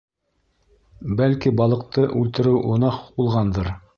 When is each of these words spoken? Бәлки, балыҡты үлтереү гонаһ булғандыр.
Бәлки, 1.19 1.51
балыҡты 1.59 2.07
үлтереү 2.21 2.57
гонаһ 2.73 3.01
булғандыр. 3.21 3.73